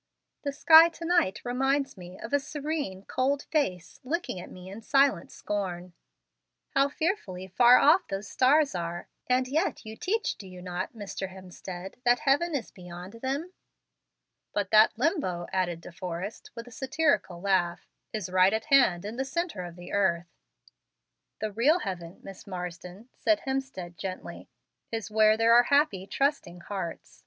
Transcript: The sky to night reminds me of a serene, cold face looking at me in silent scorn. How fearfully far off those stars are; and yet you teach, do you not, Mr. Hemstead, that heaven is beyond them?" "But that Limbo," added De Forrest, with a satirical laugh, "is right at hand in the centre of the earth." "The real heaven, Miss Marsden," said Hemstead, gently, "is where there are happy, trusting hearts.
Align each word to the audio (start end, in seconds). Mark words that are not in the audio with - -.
The 0.41 0.51
sky 0.51 0.89
to 0.89 1.05
night 1.05 1.41
reminds 1.45 1.95
me 1.95 2.17
of 2.19 2.33
a 2.33 2.39
serene, 2.39 3.03
cold 3.05 3.43
face 3.51 3.99
looking 4.03 4.39
at 4.39 4.49
me 4.49 4.67
in 4.67 4.81
silent 4.81 5.31
scorn. 5.31 5.93
How 6.71 6.89
fearfully 6.89 7.45
far 7.45 7.77
off 7.77 8.07
those 8.07 8.27
stars 8.27 8.73
are; 8.73 9.07
and 9.27 9.47
yet 9.47 9.85
you 9.85 9.95
teach, 9.95 10.37
do 10.39 10.47
you 10.47 10.59
not, 10.59 10.93
Mr. 10.93 11.29
Hemstead, 11.29 11.97
that 12.03 12.21
heaven 12.21 12.55
is 12.55 12.71
beyond 12.71 13.21
them?" 13.21 13.53
"But 14.53 14.71
that 14.71 14.97
Limbo," 14.97 15.45
added 15.53 15.81
De 15.81 15.91
Forrest, 15.91 16.49
with 16.55 16.65
a 16.65 16.71
satirical 16.71 17.39
laugh, 17.39 17.87
"is 18.11 18.31
right 18.31 18.53
at 18.53 18.65
hand 18.73 19.05
in 19.05 19.17
the 19.17 19.23
centre 19.23 19.63
of 19.63 19.75
the 19.75 19.91
earth." 19.91 20.33
"The 21.41 21.51
real 21.51 21.77
heaven, 21.81 22.21
Miss 22.23 22.47
Marsden," 22.47 23.09
said 23.13 23.41
Hemstead, 23.41 23.97
gently, 23.99 24.49
"is 24.91 25.11
where 25.11 25.37
there 25.37 25.53
are 25.53 25.65
happy, 25.65 26.07
trusting 26.07 26.61
hearts. 26.61 27.19